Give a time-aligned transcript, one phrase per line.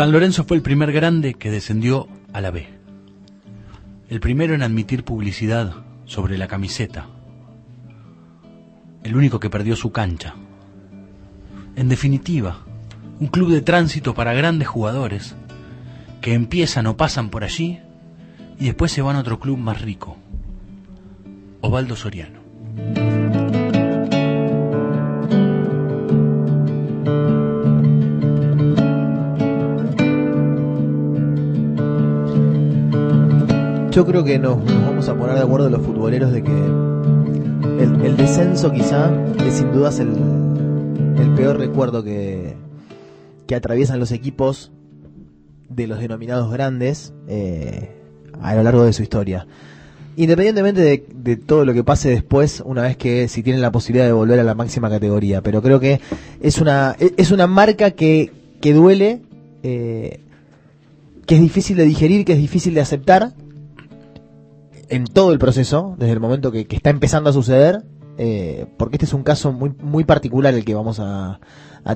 [0.00, 2.66] San Lorenzo fue el primer grande que descendió a la B.
[4.08, 5.74] El primero en admitir publicidad
[6.06, 7.06] sobre la camiseta.
[9.04, 10.36] El único que perdió su cancha.
[11.76, 12.60] En definitiva,
[13.18, 15.34] un club de tránsito para grandes jugadores
[16.22, 17.80] que empiezan o pasan por allí
[18.58, 20.16] y después se van a otro club más rico.
[21.60, 22.40] Ovaldo Soriano.
[33.90, 38.70] Yo creo que nos, vamos a poner de acuerdo los futboleros de que el, descenso
[38.70, 39.10] quizá
[39.44, 40.14] es sin dudas el,
[41.34, 42.54] peor recuerdo que,
[43.52, 44.70] atraviesan los equipos
[45.68, 47.90] de los denominados grandes eh,
[48.40, 49.48] a lo largo de su historia.
[50.14, 54.06] Independientemente de, de todo lo que pase después, una vez que si tienen la posibilidad
[54.06, 56.00] de volver a la máxima categoría, pero creo que
[56.40, 59.22] es una es una marca que, que duele,
[59.64, 60.20] eh,
[61.26, 63.32] que es difícil de digerir, que es difícil de aceptar
[64.90, 67.84] en todo el proceso, desde el momento que, que está empezando a suceder,
[68.22, 71.40] eh, porque este es un caso muy, muy particular el que vamos a,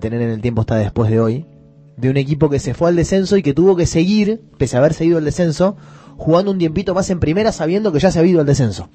[0.00, 1.46] tener en el tiempo hasta después de hoy,
[1.98, 4.78] de un equipo que se fue al descenso y que tuvo que seguir, pese a
[4.78, 5.76] haber seguido el descenso,
[6.16, 8.88] jugando un tiempito más en primera sabiendo que ya se ha ido al descenso.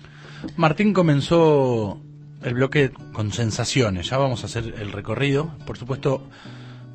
[0.58, 2.02] Martín comenzó
[2.42, 5.52] el bloque con sensaciones, ya vamos a hacer el recorrido.
[5.68, 6.24] Por supuesto,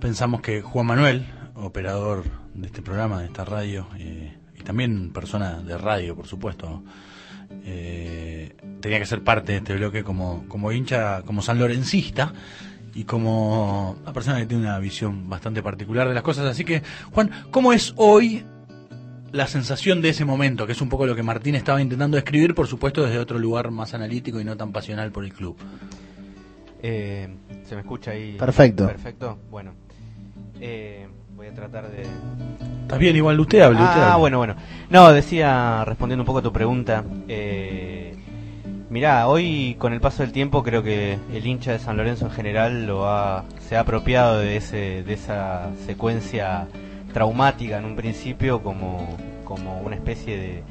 [0.00, 2.24] pensamos que Juan Manuel, operador
[2.54, 6.82] de este programa, de esta radio, eh, también persona de radio, por supuesto,
[7.64, 12.32] eh, tenía que ser parte de este bloque como, como hincha, como sanlorencista
[12.94, 16.46] y como una persona que tiene una visión bastante particular de las cosas.
[16.46, 16.82] Así que,
[17.12, 18.44] Juan, ¿cómo es hoy
[19.32, 22.54] la sensación de ese momento, que es un poco lo que Martín estaba intentando describir,
[22.54, 25.56] por supuesto desde otro lugar más analítico y no tan pasional por el club?
[26.82, 27.28] Eh,
[27.64, 28.36] ¿Se me escucha ahí?
[28.38, 28.86] Perfecto.
[28.86, 29.38] Perfecto.
[29.50, 29.74] Bueno,
[30.60, 32.02] eh, voy a tratar de...
[32.82, 33.16] ¿Estás bien?
[33.16, 33.82] Igual usted hable.
[33.82, 34.20] usted Ah, hable.
[34.20, 34.54] bueno, bueno.
[34.90, 38.14] No, decía, respondiendo un poco a tu pregunta, eh,
[38.90, 42.32] mirá, hoy con el paso del tiempo creo que el hincha de San Lorenzo en
[42.32, 46.66] general lo ha, se ha apropiado de, ese, de esa secuencia
[47.12, 50.62] traumática en un principio como, como una especie de,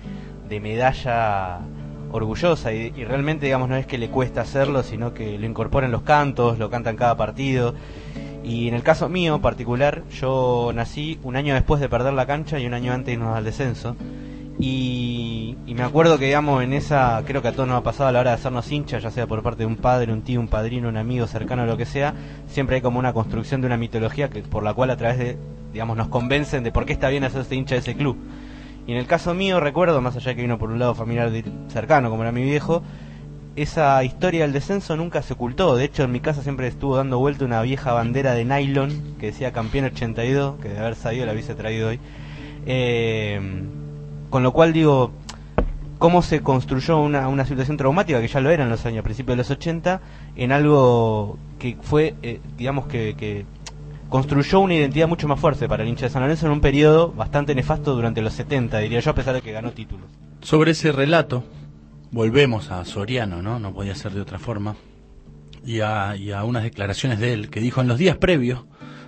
[0.50, 1.60] de medalla
[2.12, 5.88] orgullosa y, y realmente digamos no es que le cuesta hacerlo sino que lo incorpora
[5.88, 7.74] en los cantos lo canta en cada partido
[8.44, 12.60] y en el caso mío particular, yo nací un año después de perder la cancha
[12.60, 13.96] y un año antes de irnos al descenso.
[14.60, 18.10] Y, y me acuerdo que, digamos, en esa, creo que a todos nos ha pasado
[18.10, 20.40] a la hora de hacernos hinchas, ya sea por parte de un padre, un tío,
[20.40, 22.14] un padrino, un amigo cercano, lo que sea,
[22.48, 25.38] siempre hay como una construcción de una mitología que, por la cual a través de,
[25.72, 28.18] digamos, nos convencen de por qué está bien hacerse hincha de ese club.
[28.86, 31.32] Y en el caso mío, recuerdo, más allá de que vino por un lado familiar
[31.70, 32.84] cercano, como era mi viejo,
[33.56, 35.76] esa historia del descenso nunca se ocultó.
[35.76, 39.28] De hecho, en mi casa siempre estuvo dando vuelta una vieja bandera de nylon que
[39.28, 42.00] decía campeón 82, que de haber sabido la hubiese traído hoy.
[42.66, 43.40] Eh,
[44.30, 45.12] con lo cual digo,
[46.00, 49.04] cómo se construyó una, una situación traumática, que ya lo era en los años, a
[49.04, 50.02] principios de los 80,
[50.36, 53.46] en algo que fue, eh, digamos que, que
[54.10, 57.12] construyó una identidad mucho más fuerte para el hincha de San Lorenzo en un periodo
[57.12, 60.06] bastante nefasto durante los 70, diría yo, a pesar de que ganó títulos.
[60.42, 61.44] Sobre ese relato,
[62.14, 63.60] volvemos a Soriano, ¿no?
[63.60, 64.76] No podía ser de otra forma.
[65.66, 68.66] Y a, y a unas declaraciones de él que dijo en los días previos,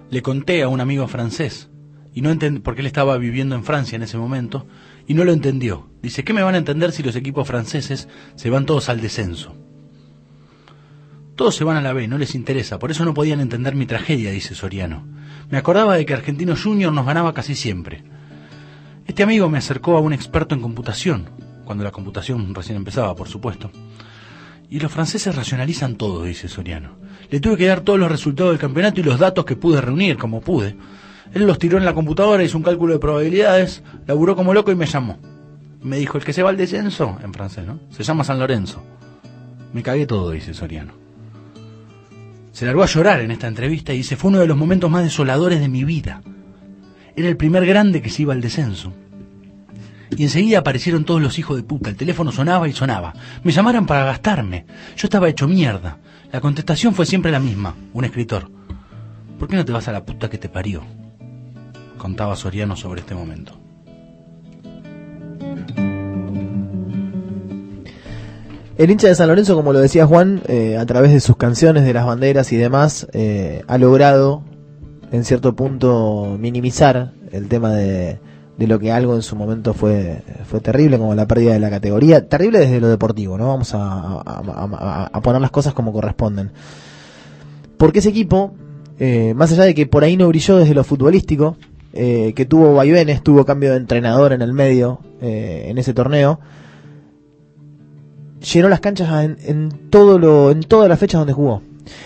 [0.09, 1.69] le conté a un amigo francés,
[2.13, 4.65] y no entend- porque él estaba viviendo en Francia en ese momento,
[5.07, 5.89] y no lo entendió.
[6.01, 9.55] Dice, ¿qué me van a entender si los equipos franceses se van todos al descenso?
[11.35, 13.85] Todos se van a la B, no les interesa, por eso no podían entender mi
[13.85, 15.05] tragedia, dice Soriano.
[15.49, 18.03] Me acordaba de que Argentino Junior nos ganaba casi siempre.
[19.05, 21.29] Este amigo me acercó a un experto en computación,
[21.65, 23.71] cuando la computación recién empezaba, por supuesto.
[24.69, 26.97] Y los franceses racionalizan todo, dice Soriano.
[27.29, 30.17] Le tuve que dar todos los resultados del campeonato y los datos que pude reunir,
[30.17, 30.75] como pude.
[31.33, 34.75] Él los tiró en la computadora, hizo un cálculo de probabilidades, laburó como loco y
[34.75, 35.19] me llamó.
[35.81, 37.79] Me dijo, el que se va al descenso, en francés, ¿no?
[37.89, 38.81] Se llama San Lorenzo.
[39.73, 40.93] Me cagué todo, dice Soriano.
[42.51, 45.03] Se largó a llorar en esta entrevista y dice, fue uno de los momentos más
[45.03, 46.21] desoladores de mi vida.
[47.15, 48.93] Era el primer grande que se iba al descenso.
[50.17, 51.89] Y enseguida aparecieron todos los hijos de puta.
[51.89, 53.13] El teléfono sonaba y sonaba.
[53.43, 54.65] Me llamaron para gastarme.
[54.95, 55.97] Yo estaba hecho mierda.
[56.31, 57.75] La contestación fue siempre la misma.
[57.93, 58.49] Un escritor.
[59.39, 60.83] ¿Por qué no te vas a la puta que te parió?
[61.97, 63.59] Contaba Soriano sobre este momento.
[68.77, 71.85] El hincha de San Lorenzo, como lo decía Juan, eh, a través de sus canciones,
[71.85, 74.43] de las banderas y demás, eh, ha logrado,
[75.13, 78.19] en cierto punto, minimizar el tema de,
[78.57, 81.69] de lo que algo en su momento fue, fue terrible, como la pérdida de la
[81.69, 82.27] categoría.
[82.27, 83.49] Terrible desde lo deportivo, ¿no?
[83.49, 86.51] Vamos a, a- poner las cosas como corresponden.
[87.77, 88.53] Porque ese equipo,
[88.99, 91.57] eh, más allá de que por ahí no brilló desde lo futbolístico,
[91.91, 96.39] eh, que tuvo vaivenes, tuvo cambio de entrenador en el medio eh, en ese torneo,
[98.53, 101.61] llenó las canchas en, en, todo lo, en todas las fechas donde jugó.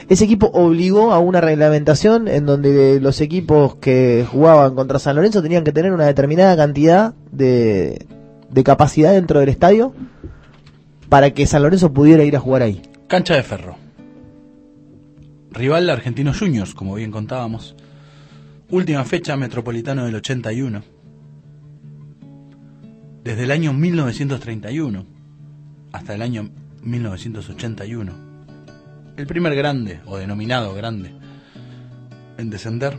[0.07, 5.41] Ese equipo obligó a una reglamentación en donde los equipos que jugaban contra San Lorenzo
[5.41, 8.05] tenían que tener una determinada cantidad de,
[8.49, 9.93] de capacidad dentro del estadio
[11.07, 12.81] para que San Lorenzo pudiera ir a jugar ahí.
[13.07, 13.75] Cancha de Ferro.
[15.51, 17.75] Rival Argentino Juniors, como bien contábamos.
[18.69, 20.83] Última fecha, Metropolitano del 81.
[23.23, 25.05] Desde el año 1931
[25.91, 26.49] hasta el año
[26.83, 28.28] 1981.
[29.19, 31.11] El primer grande, o denominado grande,
[32.37, 32.93] en descender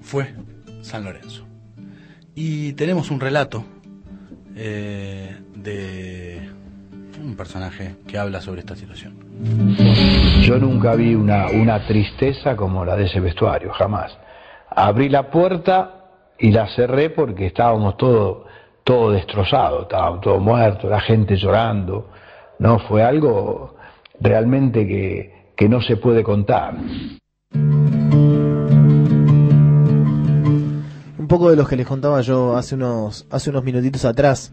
[0.00, 0.32] fue
[0.80, 1.44] San Lorenzo.
[2.34, 3.62] Y tenemos un relato
[4.56, 6.40] eh, de
[7.22, 9.14] un personaje que habla sobre esta situación.
[10.40, 14.16] Yo nunca vi una, una tristeza como la de ese vestuario, jamás.
[14.70, 16.06] Abrí la puerta
[16.38, 18.46] y la cerré porque estábamos todo,
[18.84, 22.08] todo destrozado, estábamos todo muerto, la gente llorando.
[22.58, 23.76] No, fue algo
[24.20, 26.76] realmente que, que no se puede contar.
[31.18, 34.52] Un poco de los que les contaba yo hace unos, hace unos minutitos atrás.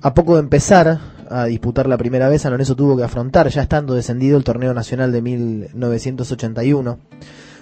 [0.00, 3.62] A poco de empezar a disputar la primera vez, San Lorenzo tuvo que afrontar, ya
[3.62, 6.98] estando descendido, el torneo nacional de 1981.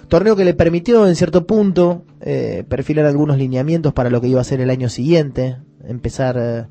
[0.07, 4.39] Torneo que le permitió, en cierto punto, eh, perfilar algunos lineamientos para lo que iba
[4.39, 6.65] a ser el año siguiente, empezar eh,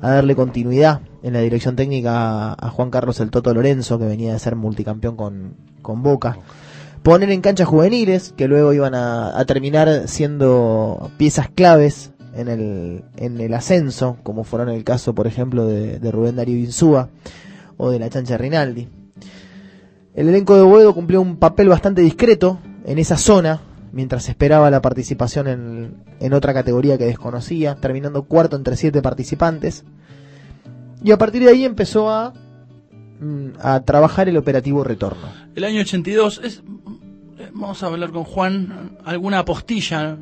[0.00, 4.32] a darle continuidad en la dirección técnica a, Juan Carlos el Toto Lorenzo, que venía
[4.32, 6.38] de ser multicampeón con, con Boca.
[7.02, 13.04] Poner en canchas juveniles, que luego iban a, a terminar siendo piezas claves en el,
[13.16, 17.08] en el ascenso, como fueron el caso, por ejemplo, de, de Rubén Darío Insúa
[17.76, 18.88] o de la Chancha Rinaldi.
[20.14, 24.82] El elenco de Boedo cumplió un papel bastante discreto en esa zona, mientras esperaba la
[24.82, 29.84] participación en, en otra categoría que desconocía, terminando cuarto entre siete participantes.
[31.04, 32.32] Y a partir de ahí empezó a,
[33.60, 35.28] a trabajar el operativo retorno.
[35.54, 36.62] El año 82 es,
[37.52, 40.16] vamos a hablar con Juan, alguna apostilla,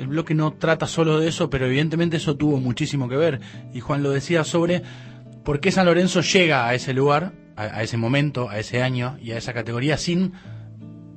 [0.00, 3.40] el bloque no trata solo de eso, pero evidentemente eso tuvo muchísimo que ver.
[3.72, 4.82] Y Juan lo decía sobre
[5.44, 9.16] por qué San Lorenzo llega a ese lugar, a, a ese momento, a ese año
[9.22, 10.32] y a esa categoría sin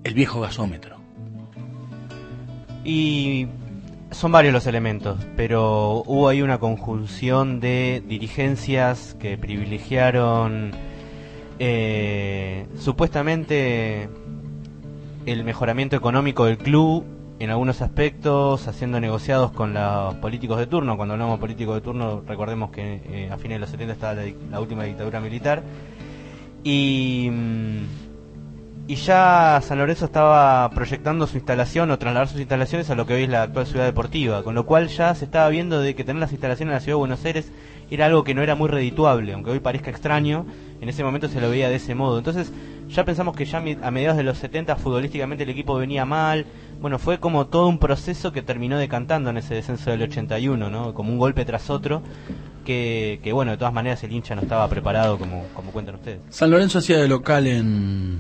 [0.04, 0.98] el viejo gasómetro.
[2.84, 3.48] Y
[4.12, 10.72] son varios los elementos, pero hubo ahí una conjunción de dirigencias que privilegiaron
[11.60, 14.10] eh, supuestamente
[15.26, 17.04] el mejoramiento económico del club
[17.40, 20.96] en algunos aspectos, haciendo negociados con los políticos de turno.
[20.96, 24.14] Cuando hablamos de políticos de turno, recordemos que eh, a fines de los 70 estaba
[24.14, 25.64] la, la última dictadura militar.
[26.64, 27.30] Y,
[28.88, 33.16] y ya San Lorenzo estaba proyectando su instalación o trasladar sus instalaciones a lo que
[33.16, 36.04] hoy es la actual ciudad deportiva, con lo cual ya se estaba viendo de que
[36.04, 37.52] tener las instalaciones en la ciudad de Buenos Aires
[37.90, 40.46] era algo que no era muy redituable, aunque hoy parezca extraño,
[40.82, 42.20] en ese momento se lo veía de ese modo.
[42.20, 42.52] Entonces
[42.88, 46.46] ya pensamos que ya a mediados de los 70 futbolísticamente el equipo venía mal,
[46.80, 50.94] bueno, fue como todo un proceso que terminó decantando en ese descenso del 81, ¿no?
[50.94, 52.04] Como un golpe tras otro,
[52.66, 56.20] que, que bueno, de todas maneras el hincha no estaba preparado como, como cuentan ustedes.
[56.30, 58.20] San Lorenzo hacía de local en,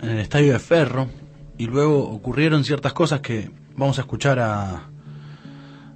[0.00, 1.08] en el estadio de Ferro
[1.58, 4.88] y luego ocurrieron ciertas cosas que vamos a escuchar a,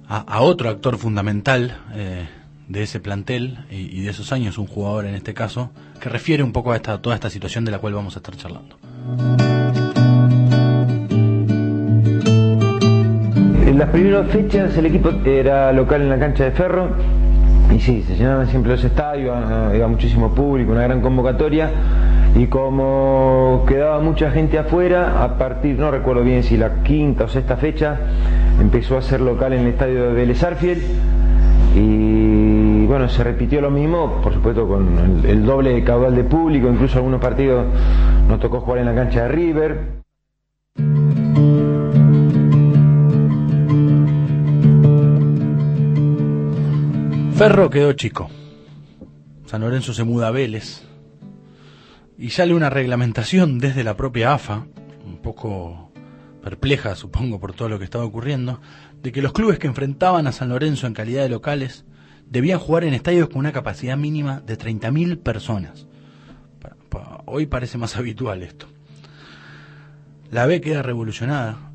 [0.07, 2.27] a, otro actor fundamental eh,
[2.67, 6.43] de ese plantel y, y, de esos años, un jugador en este caso, que refiere
[6.43, 8.77] un poco a esta, toda esta situación de la cual vamos a estar charlando.
[13.65, 16.95] En las primeras fechas el equipo era local en la cancha de Ferro
[17.73, 19.35] y sí, se llenaban siempre los estadios,
[19.73, 21.71] iba muchísimo público, una gran convocatoria
[22.35, 27.27] y como quedaba mucha gente afuera, a partir, no recuerdo bien si la quinta o
[27.27, 27.99] sexta fecha,
[28.59, 30.81] empezó a ser local en el estadio de Vélez Arfiel
[31.75, 36.69] y bueno, se repitió lo mismo, por supuesto con el, doble de caudal de público,
[36.69, 37.65] incluso algunos partidos
[38.27, 40.01] nos tocó jugar en la cancha de River.
[47.35, 48.29] Ferro quedó chico.
[49.45, 50.90] San Lorenzo se muda a Vélez.
[52.21, 54.67] Y sale una reglamentación desde la propia AFA,
[55.07, 55.91] un poco
[56.43, 58.61] perpleja, supongo, por todo lo que estaba ocurriendo,
[59.01, 61.83] de que los clubes que enfrentaban a San Lorenzo en calidad de locales
[62.27, 65.87] debían jugar en estadios con una capacidad mínima de 30.000 personas.
[67.25, 68.67] Hoy parece más habitual esto.
[70.29, 71.71] La B queda revolucionada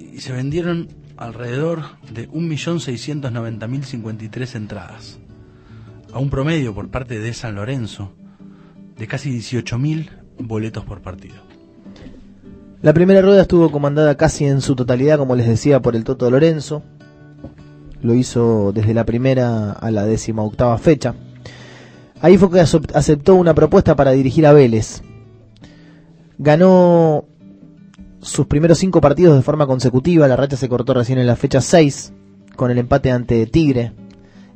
[0.00, 5.20] y se vendieron alrededor de 1.690.053 entradas,
[6.12, 8.16] a un promedio por parte de San Lorenzo
[9.00, 11.36] de casi 18.000 boletos por partido.
[12.82, 16.30] La primera rueda estuvo comandada casi en su totalidad, como les decía, por el Toto
[16.30, 16.82] Lorenzo.
[18.02, 21.14] Lo hizo desde la primera a la décima octava fecha.
[22.20, 25.02] Ahí fue que aceptó una propuesta para dirigir a Vélez.
[26.36, 27.24] Ganó
[28.20, 30.28] sus primeros cinco partidos de forma consecutiva.
[30.28, 32.12] La racha se cortó recién en la fecha 6
[32.54, 33.92] con el empate ante Tigre.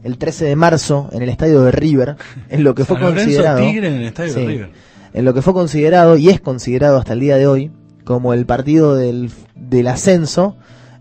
[0.04, 2.16] El 13 de marzo en el estadio de River,
[2.48, 3.58] en lo que fue considerado.
[3.58, 4.70] Tigre en el estadio de River.
[5.12, 7.72] En lo que fue considerado y es considerado hasta el día de hoy
[8.04, 10.56] como el partido del, del ascenso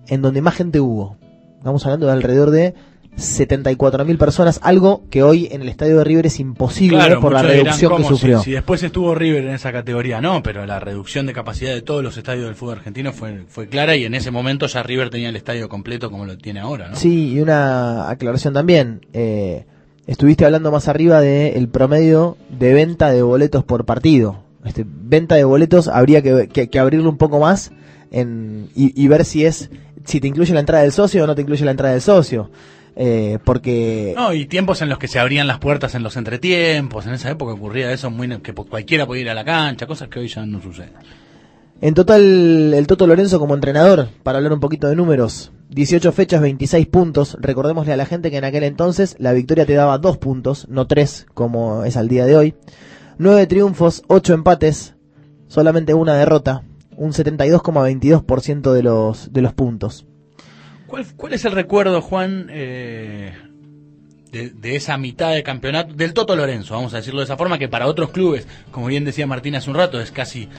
[0.08, 1.18] en donde más gente hubo.
[1.58, 2.76] Estamos hablando de alrededor de
[3.18, 7.98] 74.000 personas, algo que hoy en el estadio de River es imposible por la reducción
[7.98, 8.42] que sufrió.
[8.42, 12.04] Si, después estuvo River en esa categoría, no, pero la reducción de capacidad de todos
[12.04, 15.30] los estadios del fútbol argentino fue, fue clara y en ese momento ya River tenía
[15.30, 16.90] el estadio completo como lo tiene ahora.
[16.90, 16.96] ¿no?
[16.96, 19.06] Sí, y una aclaración también.
[19.14, 19.66] Eh,
[20.08, 24.44] estuviste hablando más arriba del promedio de venta de boletos por partido.
[24.66, 27.72] Este, venta de boletos habría que, que, abrirlo un poco más
[28.12, 29.70] en, y, y ver si es
[30.06, 32.50] si te incluye la entrada del socio o no te incluye la entrada del socio.
[32.96, 34.14] Eh, porque...
[34.16, 37.32] No, y tiempos en los que se abrían las puertas en los entretiempos, en esa
[37.32, 40.46] época ocurría eso, muy que cualquiera podía ir a la cancha, cosas que hoy ya
[40.46, 40.94] no suceden.
[41.82, 46.42] En total, el Toto Lorenzo como entrenador, para hablar un poquito de números, 18 fechas,
[46.42, 47.36] 26 puntos.
[47.42, 50.88] Recordémosle a la gente que en aquel entonces la victoria te daba 2 puntos, no
[50.88, 52.56] 3 como es al día de hoy.
[53.18, 54.96] 9 triunfos, 8 empates,
[55.48, 56.64] solamente una derrota,
[56.96, 60.06] un 72,22% de los, de los puntos.
[61.18, 63.34] ¿Cuál, es el recuerdo, Juan, eh,
[64.32, 67.68] de, esa mitad de campeonato, del Toto Lorenzo, vamos a decirlo de esa forma, que
[67.68, 70.50] para otros clubes, como bien decía Martín hace un rato, es casi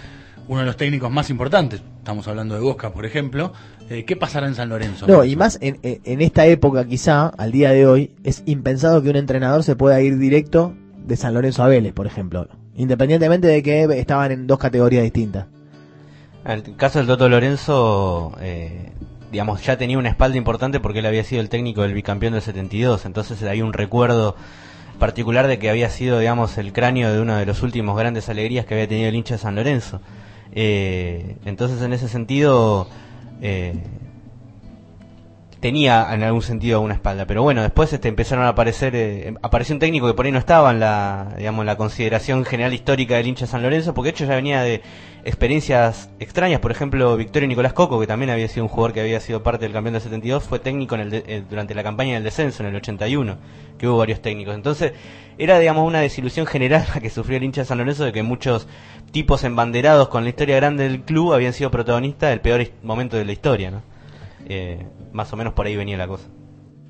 [0.48, 1.82] uno de los técnicos más importantes.
[1.98, 3.52] Estamos hablando de Bosca, por ejemplo.
[3.88, 5.06] Eh, ¿Qué pasará en San Lorenzo?
[5.06, 9.10] No, y más en, en, esta época, quizá, al día de hoy, es impensado que
[9.10, 10.74] un entrenador se pueda ir directo
[11.06, 12.48] de San Lorenzo a Vélez, por ejemplo.
[12.74, 15.46] Independientemente de que estaban en dos categorías distintas.
[16.44, 18.92] En el caso del Toto Lorenzo, eh,
[19.34, 22.42] digamos, ya tenía una espalda importante porque él había sido el técnico del bicampeón del
[22.42, 24.36] 72, entonces hay un recuerdo
[25.00, 28.64] particular de que había sido, digamos, el cráneo de una de los últimos grandes alegrías
[28.64, 30.00] que había tenido el hincha de San Lorenzo.
[30.52, 32.86] Eh, entonces, en ese sentido,
[33.42, 33.74] eh,
[35.64, 37.24] tenía en algún sentido una espalda.
[37.24, 40.38] Pero bueno, después este, empezaron a aparecer, eh, apareció un técnico que por ahí no
[40.38, 44.26] estaba en la, digamos, la consideración general histórica del hincha San Lorenzo, porque de hecho
[44.26, 44.82] ya venía de
[45.24, 46.60] experiencias extrañas.
[46.60, 49.64] Por ejemplo, Victorio Nicolás Coco, que también había sido un jugador que había sido parte
[49.64, 52.68] del campeón del 72, fue técnico en el eh, durante la campaña del descenso en
[52.68, 53.38] el 81,
[53.78, 54.54] que hubo varios técnicos.
[54.54, 54.92] Entonces,
[55.38, 58.22] era, digamos, una desilusión general la que sufrió el hincha de San Lorenzo de que
[58.22, 58.68] muchos
[59.12, 63.24] tipos embanderados con la historia grande del club habían sido protagonistas del peor momento de
[63.24, 63.93] la historia, ¿no?
[64.46, 66.24] Eh, más o menos por ahí venía la cosa.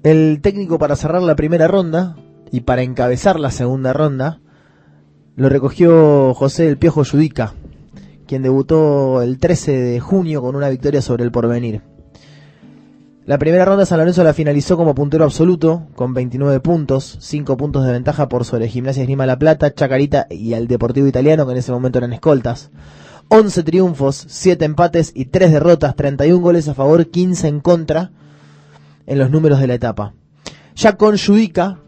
[0.02, 2.16] El técnico para cerrar la primera ronda
[2.50, 4.40] y para encabezar la segunda ronda
[5.36, 7.54] lo recogió José El Piojo Judica,
[8.26, 11.82] quien debutó el 13 de junio con una victoria sobre el Porvenir.
[13.26, 17.86] La primera ronda San Lorenzo la finalizó como puntero absoluto, con 29 puntos, 5 puntos
[17.86, 21.58] de ventaja por sobre Gimnasia Esgrima La Plata, Chacarita y el Deportivo Italiano, que en
[21.58, 22.70] ese momento eran escoltas.
[23.28, 28.10] 11 triunfos, 7 empates y 3 derrotas, 31 goles a favor, 15 en contra
[29.06, 30.14] en los números de la etapa.
[30.76, 31.78] Ya con Judica,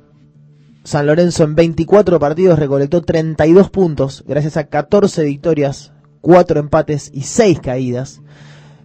[0.85, 7.23] San Lorenzo en 24 partidos recolectó 32 puntos gracias a 14 victorias, 4 empates y
[7.23, 8.23] 6 caídas.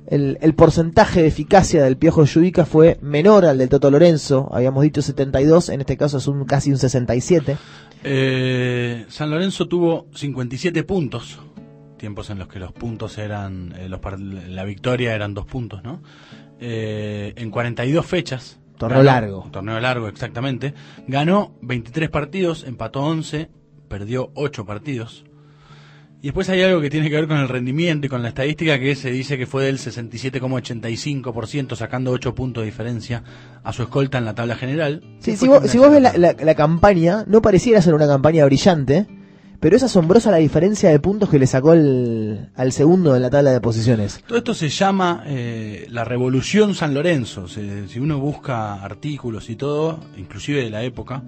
[0.08, 5.02] El, porcentaje de eficacia del Piojo Judica fue menor al del Toto Lorenzo, habíamos dicho
[5.02, 7.58] 72, en este caso es un, casi un 67.
[8.04, 11.40] Eh, San Lorenzo tuvo 57 puntos,
[12.02, 16.02] tiempos en los que los puntos eran, eh, la victoria eran dos puntos, ¿no?
[16.60, 18.60] Eh, en 42 fechas.
[18.78, 19.48] Torneo largo.
[19.52, 20.74] Torneo largo, exactamente.
[21.08, 23.52] Ganó 23 partidos, empató 11,
[23.88, 25.24] perdió 8 partidos.
[26.24, 28.80] Y después hay algo que tiene que ver con el rendimiento y con la estadística
[28.80, 33.24] que se dice que fue del 67,85%, sacando 8 puntos de diferencia
[33.64, 35.04] a su escolta en la tabla general.
[35.20, 39.08] Sí, si vos, si vos ves la, la, campaña, no pareciera ser una campaña brillante,
[39.62, 43.30] pero es asombrosa la diferencia de puntos que le sacó el, al segundo en la
[43.30, 44.22] tabla de posiciones.
[44.26, 47.48] Todo esto se llama eh, la Revolución San Lorenzo.
[47.48, 51.22] si uno busca artículos y todo, inclusive de la época,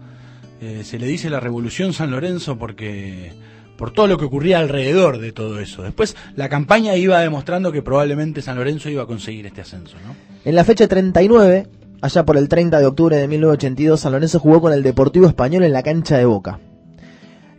[0.60, 3.34] eh, se le dice la Revolución San Lorenzo porque
[3.78, 5.84] por todo lo que ocurría alrededor de todo eso.
[5.84, 9.96] Después la campaña iba demostrando que probablemente San Lorenzo iba a conseguir este ascenso.
[10.08, 10.16] ¿no?
[10.44, 11.68] En la fecha 39,
[12.02, 15.64] allá por el 30 de octubre de 1982, San Lorenzo jugó con el Deportivo Español
[15.64, 16.60] en la cancha de Boca.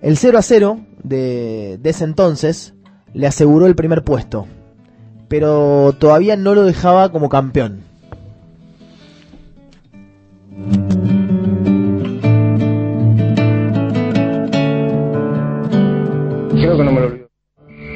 [0.05, 2.75] El 0 a 0 de, ese entonces
[3.15, 4.47] le aseguró el primer puesto,
[5.29, 7.81] pero todavía no lo dejaba como campeón.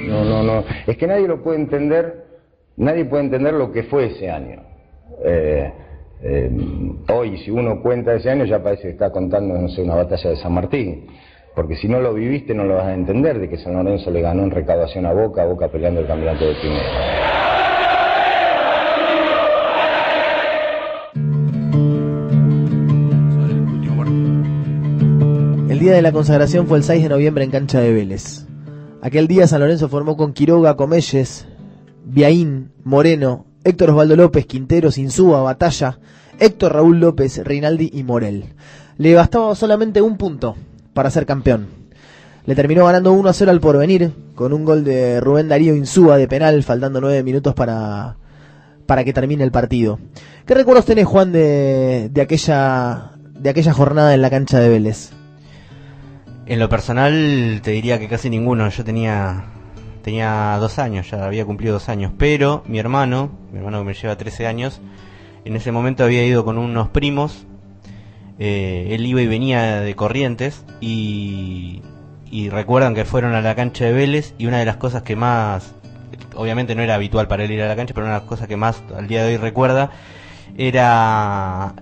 [0.08, 0.64] No, no, no.
[0.86, 2.24] Es que nadie lo puede entender,
[2.78, 4.62] nadie puede entender lo que fue ese año.
[5.26, 5.72] Eh,
[6.22, 6.50] eh,
[7.12, 10.30] hoy, si uno cuenta ese año, ya parece que está contando, no sé, una batalla
[10.30, 11.06] de San Martín.
[11.58, 14.20] Porque si no lo viviste, no lo vas a entender de que San Lorenzo le
[14.20, 16.84] ganó en recaudación a Boca, a Boca peleando el campeonato de primera.
[25.68, 28.46] El día de la consagración fue el 6 de noviembre en cancha de Vélez.
[29.02, 31.48] Aquel día San Lorenzo formó con Quiroga, Comelles,
[32.04, 35.98] Viaín, Moreno, Héctor Osvaldo López, Quinteros, Insúa, Batalla,
[36.38, 38.44] Héctor Raúl López, Reinaldi y Morel.
[38.96, 40.54] Le bastaba solamente un punto
[40.98, 41.68] para ser campeón.
[42.44, 46.16] Le terminó ganando 1 a 0 al porvenir, con un gol de Rubén Darío Insúa
[46.16, 48.16] de penal, faltando 9 minutos para,
[48.84, 50.00] para que termine el partido.
[50.44, 55.10] ¿Qué recuerdos tenés, Juan, de, de, aquella, de aquella jornada en la cancha de Vélez?
[56.46, 58.68] En lo personal te diría que casi ninguno.
[58.68, 59.44] Yo tenía
[60.02, 62.10] tenía dos años, ya había cumplido dos años.
[62.18, 64.80] Pero mi hermano, mi hermano que me lleva 13 años,
[65.44, 67.46] en ese momento había ido con unos primos.
[68.38, 71.82] Eh, él iba y venía de Corrientes y,
[72.30, 75.16] y recuerdan que fueron a la cancha de Vélez y una de las cosas que
[75.16, 75.74] más,
[76.36, 78.46] obviamente no era habitual para él ir a la cancha, pero una de las cosas
[78.48, 79.90] que más al día de hoy recuerda
[80.56, 81.74] era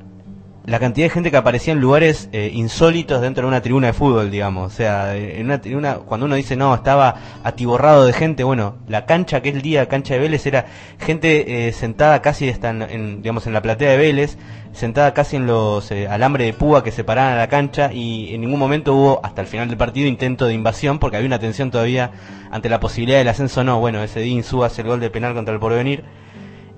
[0.66, 3.92] la cantidad de gente que aparecía en lugares eh, insólitos dentro de una tribuna de
[3.92, 4.72] fútbol, digamos.
[4.72, 9.06] O sea, en una tribuna, cuando uno dice no, estaba atiborrado de gente, bueno, la
[9.06, 10.66] cancha que es el día, cancha de Vélez, era
[10.98, 14.38] gente eh, sentada casi en, digamos, en la platea de Vélez,
[14.72, 18.40] sentada casi en los eh, alambres de púa que separaban a la cancha y en
[18.40, 21.70] ningún momento hubo, hasta el final del partido, intento de invasión porque había una tensión
[21.70, 22.10] todavía
[22.50, 23.78] ante la posibilidad del ascenso no.
[23.78, 26.02] Bueno, ese día Insúa hace el gol de penal contra el porvenir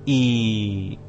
[0.05, 0.99] y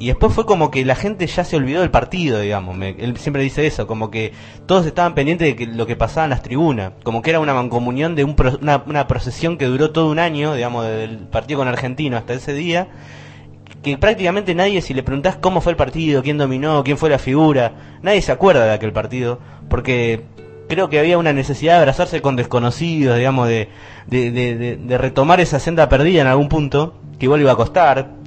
[0.00, 2.78] y después fue como que la gente ya se olvidó del partido, digamos.
[2.80, 4.32] él siempre dice eso, como que
[4.66, 6.92] todos estaban pendientes de lo que pasaba en las tribunas.
[7.02, 11.18] Como que era una mancomunión de una, procesión que duró todo un año, digamos, del
[11.18, 12.88] partido con Argentino hasta ese día.
[13.82, 17.18] Que prácticamente nadie, si le preguntás cómo fue el partido, quién dominó, quién fue la
[17.18, 19.40] figura, nadie se acuerda de aquel partido.
[19.68, 20.22] Porque
[20.68, 23.68] creo que había una necesidad de abrazarse con desconocidos, digamos, de,
[24.06, 28.17] de, de, de retomar esa senda perdida en algún punto, que igual iba a costar,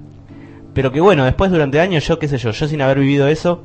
[0.74, 3.64] pero que bueno, después durante años, yo qué sé yo, yo sin haber vivido eso,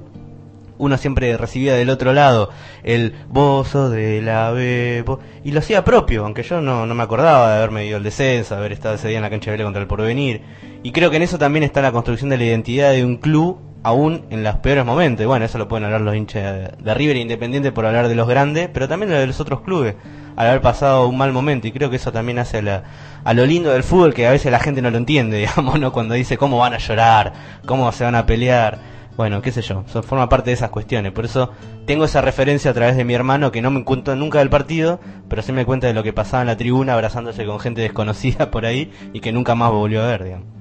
[0.79, 2.51] uno siempre recibía del otro lado
[2.83, 5.05] el bozo de la B
[5.45, 8.57] y lo hacía propio, aunque yo no, no me acordaba de haberme ido el descenso,
[8.57, 10.43] haber estado ese día en la cancha de contra el porvenir.
[10.83, 13.59] Y creo que en eso también está la construcción de la identidad de un club,
[13.83, 15.27] aún en los peores momentos.
[15.27, 18.69] Bueno, eso lo pueden hablar los hinchas de River Independiente por hablar de los grandes,
[18.73, 19.95] pero también de los otros clubes
[20.37, 23.71] al haber pasado un mal momento y creo que eso también hace a, lo lindo
[23.71, 25.93] del fútbol que a veces la gente no lo entiende, digamos, ¿no?
[25.93, 27.33] Cuando dice cómo van a llorar,
[27.65, 28.79] cómo se van a pelear,
[29.17, 31.51] bueno, qué sé yo, eso forma parte de esas cuestiones, por eso
[31.87, 35.01] tengo esa referencia a través de mi hermano que no me cuento nunca del partido,
[35.29, 38.51] pero sí me cuenta de lo que pasaba en la tribuna abrazándose con gente desconocida
[38.51, 40.56] por ahí y que nunca más volvió a ver, digamos.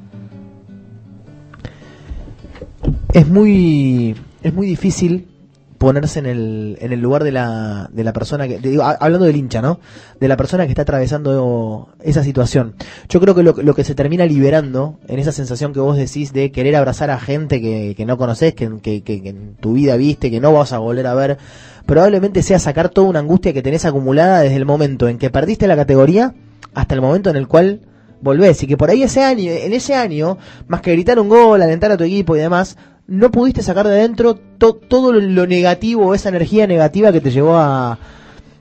[3.15, 5.29] Es muy es muy difícil
[5.77, 9.37] ponerse en el, en el lugar de la, de la persona que, digo, hablando del
[9.37, 9.79] hincha, ¿no?
[10.19, 12.75] De la persona que está atravesando esa situación.
[13.07, 16.33] Yo creo que lo, lo, que se termina liberando en esa sensación que vos decís
[16.33, 19.95] de querer abrazar a gente que, que no conoces, que, que, que, en tu vida
[19.95, 21.37] viste, que no vas a volver a ver,
[21.85, 25.67] probablemente sea sacar toda una angustia que tenés acumulada desde el momento en que perdiste
[25.67, 26.35] la categoría
[26.73, 27.79] hasta el momento en el cual
[28.19, 28.61] volvés.
[28.63, 31.93] Y que por ahí ese año, en ese año, más que gritar un gol, alentar
[31.93, 32.75] a tu equipo y demás,
[33.07, 37.99] no pudiste sacar de adentro todo lo, negativo, esa energía negativa que te llevó a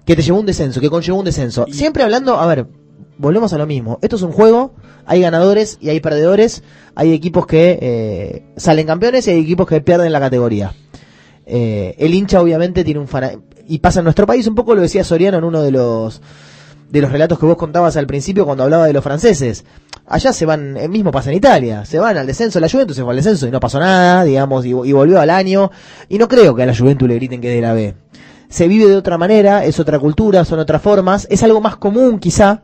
[0.05, 1.67] que te llevó un descenso, que conllevó un descenso.
[1.71, 2.67] Siempre hablando, a ver,
[3.17, 3.99] volvemos a lo mismo.
[4.03, 4.75] Esto es un juego,
[5.07, 6.63] hay ganadores y hay perdedores,
[6.95, 10.75] hay equipos que eh, salen campeones y hay equipos que pierden la categoría.
[11.47, 13.09] Eh, el hincha obviamente tiene un
[13.67, 16.21] y pasa en nuestro país un poco lo decía Soriano en uno de los
[16.91, 19.65] de los relatos que vos contabas al principio cuando hablaba de los franceses.
[20.07, 23.03] Allá se van, el mismo pasa en Italia, se van al descenso, la Juventus se
[23.03, 25.71] fue al descenso y no pasó nada, digamos, y, volvió al año,
[26.11, 27.95] y no creo que a la Juventus le griten que de la B.
[28.51, 32.19] Se vive de otra manera, es otra cultura, son otras formas, es algo más común
[32.19, 32.63] quizá.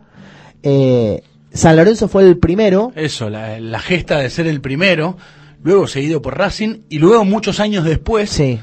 [0.62, 1.22] Eh,
[1.52, 2.92] San Lorenzo fue el primero.
[2.94, 5.16] Eso, la, la, gesta de ser el primero,
[5.62, 8.60] luego seguido por Racing, y luego muchos años después, sí.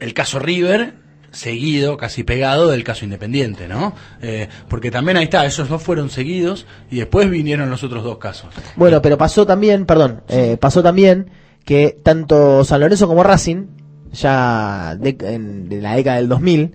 [0.00, 1.03] el caso River,
[1.34, 3.94] seguido, casi pegado del caso Independiente, ¿no?
[4.22, 8.18] Eh, porque también ahí está, esos dos fueron seguidos y después vinieron los otros dos
[8.18, 8.50] casos.
[8.76, 11.30] Bueno, pero pasó también, perdón, eh, pasó también
[11.64, 13.66] que tanto San Lorenzo como Racing,
[14.12, 16.74] ya de, en, la década del 2000,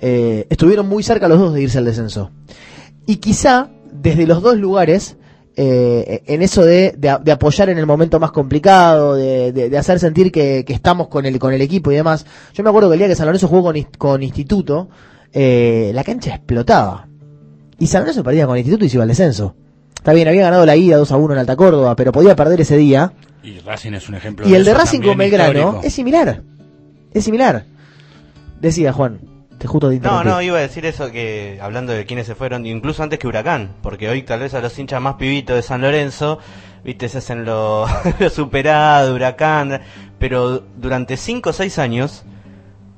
[0.00, 2.30] eh, estuvieron muy cerca los dos de irse al descenso.
[3.06, 5.16] Y quizá desde los dos lugares
[5.54, 10.32] eh, en eso de, de, apoyar en el momento más complicado, de, de hacer sentir
[10.32, 12.24] que, que, estamos con el, con el equipo y demás.
[12.54, 14.88] Yo me acuerdo que el día que San Lorenzo jugó con, con Instituto,
[15.32, 17.06] eh, la cancha explotaba.
[17.78, 19.54] Y San Lorenzo perdía con Instituto y se iba al descenso.
[19.94, 22.60] Está bien, había ganado la ida 2 a 1 en Alta Córdoba, pero podía perder
[22.60, 23.12] ese día.
[23.42, 26.42] Y Racing es un ejemplo Y el de Racing con Belgrano es similar.
[27.12, 27.64] Es similar.
[28.60, 29.20] Decía Juan,
[29.62, 32.66] te justo te No, no, iba a decir eso que hablando de quienes se fueron,
[32.66, 35.82] incluso antes que Huracán, porque hoy tal vez a los hinchas más pibitos de San
[35.82, 36.40] Lorenzo,
[36.82, 37.86] viste, se hacen lo,
[38.18, 39.80] lo superado, Huracán,
[40.18, 42.24] pero durante 5 o 6 años,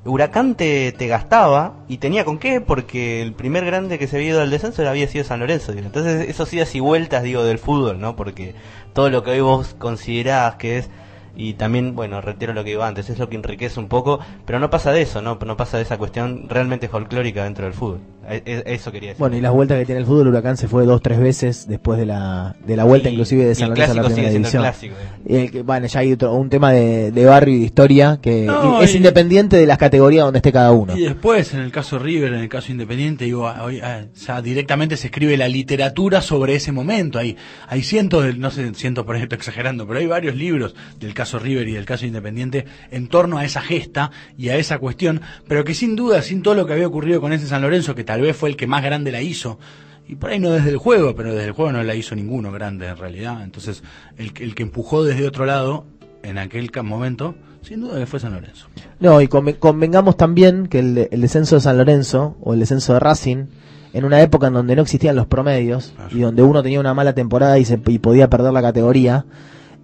[0.06, 4.30] Huracán te, te gastaba y tenía con qué, porque el primer grande que se había
[4.30, 5.72] ido al descenso había sido San Lorenzo.
[5.72, 5.84] digo.
[5.84, 8.16] Entonces, esos idas y vueltas, digo, del fútbol, ¿no?
[8.16, 8.54] Porque
[8.94, 10.90] todo lo que hoy vos considerás que es
[11.36, 14.58] y también, bueno, retiro lo que iba antes, es lo que enriquece un poco, pero
[14.58, 15.38] no pasa de eso, ¿no?
[15.44, 18.13] No pasa de esa cuestión realmente folclórica dentro del fútbol.
[18.28, 19.18] E- e- Eso quería decir.
[19.20, 21.98] Bueno, y las vueltas que tiene el fútbol, Huracán se fue dos, tres veces después
[21.98, 24.62] de la, de la vuelta Y- inclusive de San Lorenzo a la primera división.
[24.62, 25.32] clásico, eh.
[25.32, 28.18] Y el que- bueno, ya hay otro- un tema de, de barrio y de historia
[28.22, 30.96] que No, es y- independiente de las categorías donde esté cada uno.
[30.96, 34.40] Y después, en el caso River, en el caso Independiente, digo, ah, hoy, ah, ya
[34.42, 37.18] directamente se escribe la literatura sobre ese momento.
[37.18, 37.36] Hay,
[37.68, 41.38] hay cientos, de, no sé, cientos por ejemplo exagerando, pero hay varios libros del caso
[41.38, 45.64] River y del caso Independiente en torno a esa gesta y a esa cuestión, pero
[45.64, 48.22] que sin duda, sin todo lo que había ocurrido con ese San Lorenzo, que tal
[48.22, 49.58] vez fue el que más grande la hizo,
[50.06, 52.52] y por ahí no desde el juego, pero desde el juego no la hizo ninguno
[52.52, 53.42] grande en realidad.
[53.42, 53.82] Entonces,
[54.18, 55.84] el, que- el que empujó desde otro lado,
[56.22, 58.68] en aquel momento, sin duda que fue San Lorenzo.
[59.00, 62.92] No, y conven- convengamos también que el, el descenso de San Lorenzo o el descenso
[62.94, 63.46] de Racing,
[63.94, 67.14] en una época en donde no existían los promedios y donde uno tenía una mala
[67.14, 69.24] temporada y, se, y podía perder la categoría,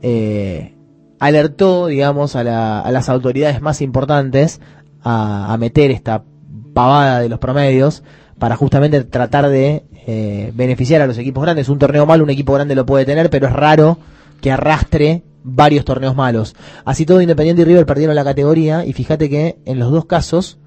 [0.02, 0.74] eh,
[1.18, 4.60] alertó, digamos, a, la- a las autoridades más importantes
[5.02, 6.24] a, a meter esta
[6.72, 8.02] pavada de los promedios
[8.38, 11.68] para justamente tratar de eh, beneficiar a los equipos grandes.
[11.68, 13.98] Un torneo malo, un equipo grande lo puede tener, pero es raro
[14.40, 16.54] que arrastre varios torneos malos.
[16.84, 20.58] Así todo Independiente y River perdieron la categoría y fíjate que en los dos casos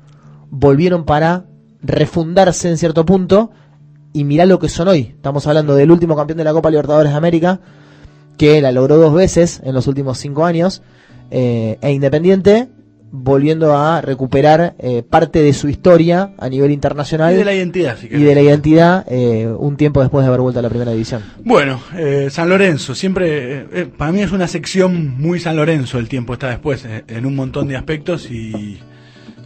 [0.50, 1.46] volvieron para
[1.82, 3.52] refundarse en cierto punto
[4.13, 5.13] y mirá lo que son hoy.
[5.16, 7.60] Estamos hablando del último campeón de la Copa Libertadores de América
[8.38, 10.82] que la logró dos veces en los últimos cinco años
[11.32, 12.70] eh, e Independiente
[13.15, 17.95] volviendo a recuperar eh, parte de su historia a nivel internacional Y de la identidad,
[17.95, 20.91] si y de la identidad eh, un tiempo después de haber vuelto a la primera
[20.91, 21.21] división.
[21.45, 26.10] Bueno, eh, San Lorenzo, siempre, eh, para mí es una sección muy San Lorenzo, el
[26.10, 28.80] tiempo está después, en un montón de aspectos y,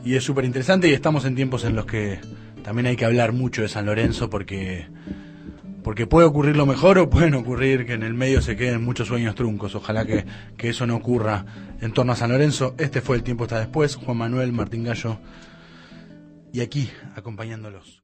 [0.06, 2.22] y es súper interesante y estamos en tiempos en los que
[2.64, 4.88] también hay que hablar mucho de San Lorenzo porque,
[5.88, 9.08] porque puede ocurrir lo mejor o pueden ocurrir que en el medio se queden muchos
[9.08, 10.26] sueños truncos, ojalá que,
[10.58, 11.46] que eso no ocurra
[11.80, 12.76] en torno a San Lorenzo.
[12.78, 15.18] Este fue el tiempo está después, Juan Manuel, Martín Gallo
[16.52, 17.96] y aquí acompañándolos.